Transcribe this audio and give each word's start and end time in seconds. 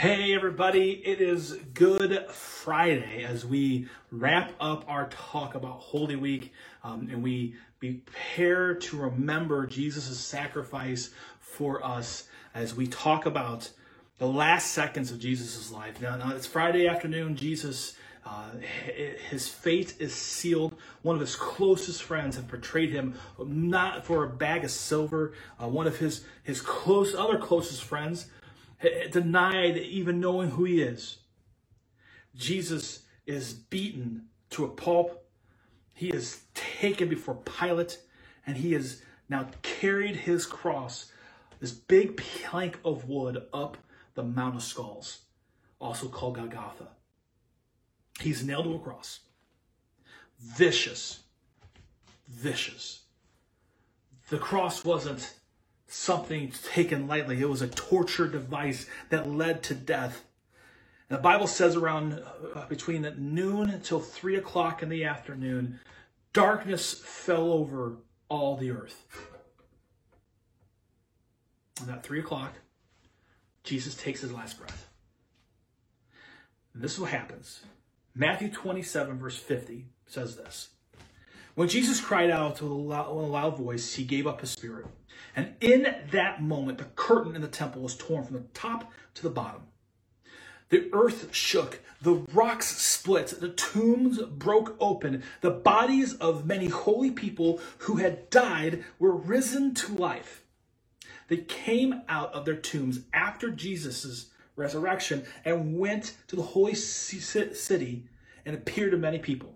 Hey, 0.00 0.34
everybody, 0.34 0.92
it 0.92 1.20
is 1.20 1.58
Good 1.74 2.30
Friday 2.30 3.22
as 3.22 3.44
we 3.44 3.86
wrap 4.10 4.50
up 4.58 4.86
our 4.88 5.10
talk 5.10 5.54
about 5.54 5.74
Holy 5.74 6.16
Week 6.16 6.54
um, 6.82 7.08
and 7.10 7.22
we 7.22 7.54
prepare 7.80 8.76
to 8.76 8.96
remember 8.96 9.66
Jesus' 9.66 10.18
sacrifice 10.18 11.10
for 11.38 11.84
us 11.84 12.28
as 12.54 12.74
we 12.74 12.86
talk 12.86 13.26
about 13.26 13.68
the 14.16 14.26
last 14.26 14.72
seconds 14.72 15.12
of 15.12 15.18
Jesus' 15.18 15.70
life. 15.70 16.00
Now, 16.00 16.16
now 16.16 16.34
it's 16.34 16.46
Friday 16.46 16.88
afternoon. 16.88 17.36
Jesus, 17.36 17.94
uh, 18.24 18.52
his 19.28 19.48
fate 19.48 19.96
is 19.98 20.14
sealed. 20.14 20.76
One 21.02 21.14
of 21.14 21.20
his 21.20 21.36
closest 21.36 22.02
friends 22.02 22.36
have 22.36 22.48
betrayed 22.48 22.88
him, 22.88 23.16
not 23.38 24.06
for 24.06 24.24
a 24.24 24.30
bag 24.30 24.64
of 24.64 24.70
silver. 24.70 25.34
Uh, 25.62 25.68
one 25.68 25.86
of 25.86 25.98
his, 25.98 26.24
his 26.42 26.62
close, 26.62 27.14
other 27.14 27.36
closest 27.36 27.84
friends 27.84 28.28
denied 29.10 29.76
even 29.76 30.20
knowing 30.20 30.50
who 30.50 30.64
he 30.64 30.82
is. 30.82 31.18
Jesus 32.34 33.02
is 33.26 33.52
beaten 33.52 34.26
to 34.50 34.64
a 34.64 34.68
pulp. 34.68 35.24
He 35.92 36.08
is 36.08 36.42
taken 36.54 37.08
before 37.08 37.36
Pilate, 37.36 37.98
and 38.46 38.56
he 38.56 38.72
has 38.72 39.02
now 39.28 39.48
carried 39.62 40.16
his 40.16 40.46
cross, 40.46 41.12
this 41.60 41.72
big 41.72 42.16
plank 42.16 42.78
of 42.84 43.08
wood, 43.08 43.46
up 43.52 43.76
the 44.14 44.22
Mount 44.22 44.56
of 44.56 44.62
Skulls, 44.62 45.20
also 45.78 46.08
called 46.08 46.36
Golgotha. 46.36 46.88
He's 48.20 48.44
nailed 48.44 48.64
to 48.64 48.74
a 48.74 48.78
cross. 48.78 49.20
Vicious. 50.40 51.20
Vicious. 52.28 53.02
The 54.30 54.38
cross 54.38 54.84
wasn't 54.84 55.34
something 55.90 56.52
taken 56.72 57.06
lightly. 57.06 57.40
It 57.40 57.48
was 57.48 57.62
a 57.62 57.68
torture 57.68 58.28
device 58.28 58.86
that 59.08 59.28
led 59.28 59.62
to 59.64 59.74
death. 59.74 60.24
And 61.08 61.18
the 61.18 61.22
Bible 61.22 61.46
says 61.46 61.76
around 61.76 62.22
uh, 62.54 62.66
between 62.68 63.02
noon 63.18 63.70
until 63.70 64.00
three 64.00 64.36
o'clock 64.36 64.82
in 64.82 64.88
the 64.88 65.04
afternoon, 65.04 65.80
darkness 66.32 66.94
fell 66.94 67.52
over 67.52 67.96
all 68.28 68.56
the 68.56 68.70
earth. 68.70 69.04
And 71.80 71.90
at 71.90 72.04
three 72.04 72.20
o'clock, 72.20 72.54
Jesus 73.64 73.94
takes 73.94 74.20
his 74.20 74.32
last 74.32 74.58
breath. 74.58 74.88
And 76.74 76.82
this 76.82 76.94
is 76.94 77.00
what 77.00 77.10
happens. 77.10 77.60
Matthew 78.14 78.50
27, 78.50 79.18
verse 79.18 79.36
50 79.36 79.86
says 80.06 80.36
this. 80.36 80.68
When 81.54 81.68
Jesus 81.68 82.00
cried 82.00 82.30
out 82.30 82.60
with 82.62 82.70
a 82.70 82.74
loud 82.74 83.56
voice, 83.56 83.94
he 83.94 84.04
gave 84.04 84.26
up 84.26 84.40
his 84.40 84.50
spirit. 84.50 84.86
And 85.36 85.54
in 85.60 85.94
that 86.10 86.42
moment, 86.42 86.78
the 86.78 86.84
curtain 86.84 87.34
in 87.34 87.42
the 87.42 87.48
temple 87.48 87.82
was 87.82 87.96
torn 87.96 88.24
from 88.24 88.36
the 88.36 88.44
top 88.54 88.92
to 89.14 89.22
the 89.22 89.30
bottom. 89.30 89.62
The 90.70 90.88
earth 90.92 91.34
shook, 91.34 91.80
the 92.00 92.14
rocks 92.32 92.76
split, 92.76 93.40
the 93.40 93.48
tombs 93.48 94.20
broke 94.22 94.76
open. 94.80 95.24
The 95.40 95.50
bodies 95.50 96.14
of 96.14 96.46
many 96.46 96.68
holy 96.68 97.10
people 97.10 97.60
who 97.78 97.96
had 97.96 98.30
died 98.30 98.84
were 98.98 99.14
risen 99.14 99.74
to 99.74 99.94
life. 99.94 100.42
They 101.28 101.38
came 101.38 102.02
out 102.08 102.32
of 102.32 102.44
their 102.44 102.56
tombs 102.56 103.00
after 103.12 103.50
Jesus' 103.50 104.30
resurrection 104.56 105.24
and 105.44 105.78
went 105.78 106.16
to 106.28 106.36
the 106.36 106.42
holy 106.42 106.74
city 106.74 108.04
and 108.44 108.54
appeared 108.54 108.92
to 108.92 108.96
many 108.96 109.18
people. 109.18 109.54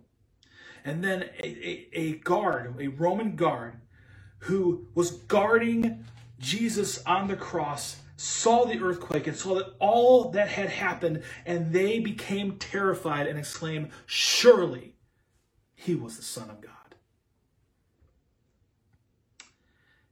And 0.84 1.02
then 1.02 1.22
a, 1.22 1.46
a, 1.46 1.88
a 1.92 2.12
guard, 2.18 2.74
a 2.78 2.88
Roman 2.88 3.36
guard, 3.36 3.74
who 4.44 4.86
was 4.94 5.10
guarding 5.10 6.04
Jesus 6.38 7.02
on 7.06 7.28
the 7.28 7.36
cross 7.36 7.96
saw 8.16 8.66
the 8.66 8.78
earthquake 8.78 9.26
and 9.26 9.34
saw 9.34 9.54
that 9.54 9.72
all 9.78 10.30
that 10.32 10.48
had 10.48 10.68
happened, 10.68 11.22
and 11.46 11.72
they 11.72 11.98
became 11.98 12.58
terrified 12.58 13.26
and 13.26 13.38
exclaimed, 13.38 13.88
Surely 14.04 14.92
he 15.74 15.94
was 15.94 16.18
the 16.18 16.22
Son 16.22 16.50
of 16.50 16.60
God. 16.60 16.72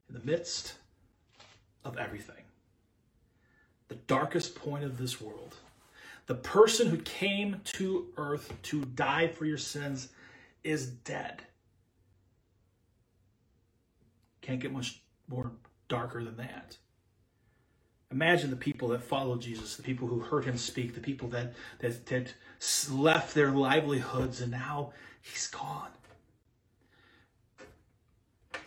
In 0.09 0.15
the 0.15 0.25
midst 0.25 0.77
of 1.85 1.99
everything, 1.99 2.45
the 3.89 3.97
darkest 3.97 4.55
point 4.55 4.83
of 4.83 4.97
this 4.97 5.21
world, 5.21 5.57
the 6.27 6.37
person 6.37 6.89
who 6.89 6.99
came 6.99 7.61
to 7.65 8.07
earth 8.17 8.55
to 8.63 8.87
die 8.87 9.29
for 9.29 9.45
your 9.45 9.59
sins 9.59 10.09
is 10.65 10.87
dead. 10.87 11.43
Can't 14.43 14.61
get 14.61 14.73
much 14.73 15.01
more 15.29 15.53
darker 15.89 16.23
than 16.23 16.37
that. 16.37 16.77
Imagine 18.11 18.51
the 18.51 18.57
people 18.57 18.89
that 18.89 19.03
followed 19.03 19.41
Jesus, 19.41 19.77
the 19.77 19.83
people 19.83 20.07
who 20.07 20.21
heard 20.21 20.45
him 20.45 20.59
speak, 20.59 20.95
the 20.95 21.01
people 21.01 21.29
that, 21.29 21.55
that, 21.79 22.05
that 22.07 22.35
left 22.91 23.35
their 23.35 23.51
livelihoods 23.51 24.43
and 24.43 24.51
now 24.51 24.93
he's 25.23 25.47
gone. 25.47 25.89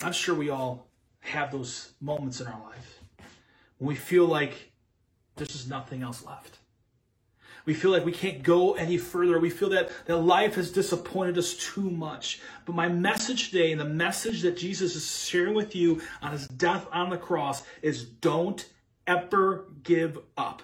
I'm 0.02 0.14
sure 0.14 0.34
we 0.34 0.50
all 0.50 0.88
have 1.20 1.52
those 1.52 1.94
moments 2.02 2.42
in 2.42 2.48
our 2.48 2.60
life 2.64 3.00
when 3.78 3.90
we 3.90 3.96
feel 3.96 4.26
like 4.26 4.72
there's 5.36 5.50
just 5.50 5.70
nothing 5.70 6.02
else 6.02 6.26
left. 6.26 6.58
We 7.66 7.74
feel 7.74 7.92
like 7.92 8.06
we 8.06 8.12
can't 8.12 8.44
go 8.44 8.74
any 8.74 8.98
further. 8.98 9.40
We 9.40 9.50
feel 9.50 9.70
that, 9.70 9.92
that 10.06 10.18
life 10.18 10.56
has 10.56 10.72
disappointed 10.72 11.38
us 11.38 11.54
too 11.56 11.90
much. 11.90 12.40
But 12.66 12.76
my 12.76 12.88
message 12.88 13.50
today 13.50 13.72
and 13.72 13.82
the 13.82 13.86
message 13.86 14.42
that 14.44 14.58
Jesus 14.58 14.96
is 14.96 15.28
sharing 15.28 15.56
with 15.56 15.76
you 15.76 16.02
on 16.22 16.32
his 16.32 16.48
death 16.48 16.88
on 16.92 17.10
the 17.10 17.18
cross 17.18 17.64
is 17.82 18.06
don't 18.06 18.68
ever 19.08 19.66
give 19.84 20.20
up. 20.38 20.62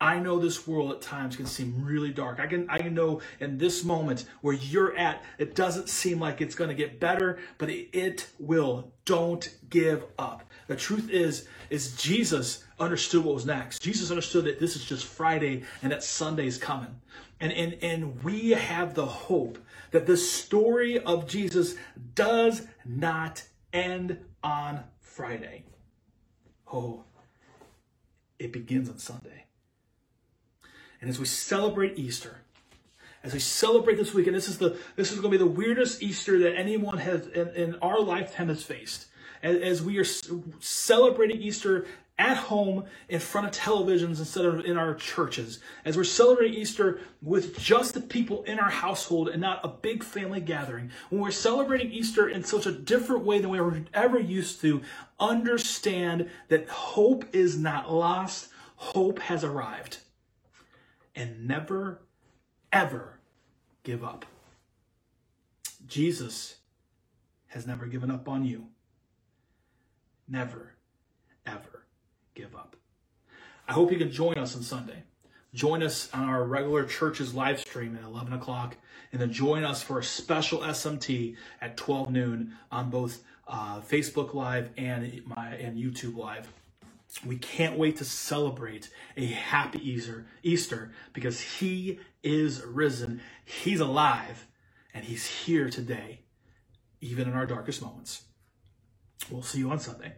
I 0.00 0.18
know 0.18 0.38
this 0.38 0.66
world 0.66 0.90
at 0.92 1.00
times 1.00 1.36
can 1.36 1.46
seem 1.46 1.84
really 1.84 2.10
dark. 2.10 2.40
I 2.40 2.46
can 2.46 2.66
I 2.68 2.78
know 2.88 3.20
in 3.40 3.58
this 3.58 3.84
moment 3.84 4.26
where 4.40 4.54
you're 4.54 4.96
at, 4.96 5.22
it 5.38 5.54
doesn't 5.54 5.88
seem 5.88 6.20
like 6.20 6.40
it's 6.40 6.54
going 6.54 6.68
to 6.68 6.74
get 6.74 7.00
better, 7.00 7.38
but 7.58 7.70
it, 7.70 8.28
will. 8.38 8.92
Don't 9.04 9.54
give 9.68 10.04
up. 10.18 10.50
The 10.66 10.76
truth 10.76 11.10
is, 11.10 11.46
is 11.70 11.94
Jesus 11.96 12.64
understood 12.78 13.24
what 13.24 13.34
was 13.34 13.46
next. 13.46 13.82
Jesus 13.82 14.10
understood 14.10 14.46
that 14.46 14.58
this 14.58 14.76
is 14.76 14.84
just 14.84 15.04
Friday 15.04 15.62
and 15.82 15.92
that 15.92 16.02
Sunday's 16.02 16.58
coming. 16.58 17.00
And, 17.40 17.52
and, 17.52 17.76
and 17.82 18.22
we 18.24 18.50
have 18.50 18.94
the 18.94 19.06
hope 19.06 19.58
that 19.90 20.06
the 20.06 20.16
story 20.16 20.98
of 20.98 21.26
Jesus 21.26 21.76
does 22.14 22.66
not 22.84 23.42
end 23.72 24.18
on 24.42 24.84
Friday. 25.00 25.64
Oh, 26.72 27.04
it 28.38 28.52
begins 28.52 28.88
on 28.88 28.98
Sunday. 28.98 29.44
And 31.00 31.10
as 31.10 31.18
we 31.18 31.26
celebrate 31.26 31.98
Easter, 31.98 32.38
as 33.22 33.32
we 33.32 33.40
celebrate 33.40 33.96
this 33.96 34.12
weekend, 34.12 34.36
this 34.36 34.48
is 34.48 34.58
the 34.58 34.76
this 34.96 35.10
is 35.10 35.20
going 35.20 35.32
to 35.32 35.38
be 35.38 35.44
the 35.44 35.50
weirdest 35.50 36.02
Easter 36.02 36.38
that 36.40 36.56
anyone 36.56 36.98
has 36.98 37.26
in, 37.28 37.48
in 37.50 37.74
our 37.76 38.00
lifetime 38.00 38.48
has 38.48 38.62
faced 38.62 39.06
as, 39.44 39.56
as 39.58 39.82
we 39.82 39.98
are 39.98 40.04
celebrating 40.04 41.40
Easter 41.40 41.86
at 42.16 42.36
home 42.36 42.84
in 43.08 43.18
front 43.18 43.46
of 43.46 43.52
televisions 43.52 44.18
instead 44.18 44.44
of 44.44 44.64
in 44.64 44.76
our 44.76 44.94
churches. 44.94 45.60
As 45.84 45.96
we're 45.96 46.04
celebrating 46.04 46.54
Easter 46.54 47.00
with 47.20 47.58
just 47.58 47.94
the 47.94 48.00
people 48.00 48.44
in 48.44 48.58
our 48.58 48.70
household 48.70 49.28
and 49.28 49.40
not 49.40 49.64
a 49.64 49.68
big 49.68 50.04
family 50.04 50.40
gathering. 50.40 50.90
When 51.10 51.20
we're 51.20 51.32
celebrating 51.32 51.90
Easter 51.90 52.28
in 52.28 52.44
such 52.44 52.66
a 52.66 52.72
different 52.72 53.24
way 53.24 53.40
than 53.40 53.50
we 53.50 53.60
were 53.60 53.80
ever 53.92 54.18
used 54.18 54.60
to, 54.60 54.82
understand 55.18 56.30
that 56.48 56.68
hope 56.68 57.24
is 57.32 57.58
not 57.58 57.92
lost. 57.92 58.48
Hope 58.76 59.18
has 59.18 59.42
arrived. 59.42 59.98
And 61.14 61.46
never, 61.46 62.00
ever 62.72 63.20
give 63.82 64.02
up. 64.02 64.26
Jesus 65.86 66.56
has 67.48 67.66
never 67.66 67.86
given 67.86 68.10
up 68.10 68.28
on 68.28 68.44
you. 68.44 68.66
Never, 70.26 70.74
ever 71.46 71.84
give 72.34 72.54
up. 72.54 72.76
I 73.68 73.72
hope 73.72 73.92
you 73.92 73.98
can 73.98 74.10
join 74.10 74.38
us 74.38 74.56
on 74.56 74.62
Sunday. 74.62 75.04
Join 75.54 75.82
us 75.82 76.08
on 76.12 76.24
our 76.28 76.44
regular 76.44 76.84
church's 76.84 77.32
live 77.32 77.60
stream 77.60 77.96
at 77.96 78.04
11 78.04 78.32
o'clock, 78.32 78.76
and 79.12 79.20
then 79.20 79.32
join 79.32 79.62
us 79.62 79.82
for 79.82 80.00
a 80.00 80.04
special 80.04 80.60
SMT 80.60 81.36
at 81.60 81.76
12 81.76 82.10
noon 82.10 82.54
on 82.72 82.90
both 82.90 83.22
uh, 83.46 83.80
Facebook 83.80 84.34
Live 84.34 84.70
and 84.76 85.22
my 85.26 85.54
and 85.54 85.78
YouTube 85.78 86.16
Live. 86.16 86.48
We 87.22 87.36
can't 87.38 87.78
wait 87.78 87.96
to 87.96 88.04
celebrate 88.04 88.90
a 89.16 89.26
happy 89.26 89.78
Easter, 89.88 90.26
Easter 90.42 90.92
because 91.12 91.40
He 91.40 92.00
is 92.22 92.62
risen, 92.64 93.20
He's 93.44 93.80
alive, 93.80 94.46
and 94.92 95.04
He's 95.04 95.26
here 95.26 95.70
today, 95.70 96.22
even 97.00 97.28
in 97.28 97.34
our 97.34 97.46
darkest 97.46 97.82
moments. 97.82 98.22
We'll 99.30 99.42
see 99.42 99.58
you 99.58 99.70
on 99.70 99.78
Sunday. 99.80 100.14